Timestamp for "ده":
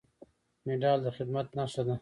1.85-1.89